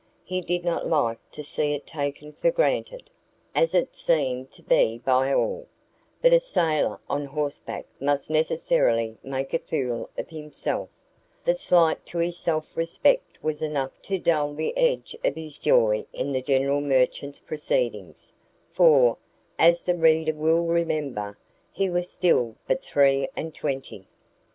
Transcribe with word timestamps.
He 0.23 0.41
did 0.41 0.65
not 0.65 0.87
like 0.87 1.19
to 1.29 1.43
see 1.43 1.73
it 1.73 1.85
taken 1.85 2.33
for 2.33 2.49
granted, 2.49 3.07
as 3.53 3.75
it 3.75 3.95
seemed 3.95 4.49
to 4.49 4.63
be 4.63 4.97
by 4.97 5.31
all, 5.31 5.67
that 6.23 6.33
a 6.33 6.39
sailor 6.39 6.99
on 7.07 7.25
horseback 7.25 7.85
must 7.99 8.27
necessarily 8.27 9.19
make 9.21 9.53
a 9.53 9.59
fool 9.59 10.09
of 10.17 10.31
himself; 10.31 10.89
the 11.45 11.53
slight 11.53 12.03
to 12.07 12.17
his 12.17 12.35
self 12.35 12.75
respect 12.75 13.43
was 13.43 13.61
enough 13.61 14.01
to 14.01 14.17
dull 14.17 14.55
the 14.55 14.75
edge 14.75 15.15
of 15.23 15.35
his 15.35 15.59
joy 15.59 16.03
in 16.13 16.31
the 16.31 16.41
general 16.41 16.81
merchant's 16.81 17.39
proceedings 17.39 18.33
for, 18.73 19.19
as 19.59 19.83
the 19.83 19.95
reader 19.95 20.33
will 20.33 20.63
remember, 20.65 21.37
he 21.71 21.91
was 21.91 22.09
still 22.11 22.55
but 22.67 22.83
three 22.83 23.29
and 23.37 23.53
twenty. 23.53 24.07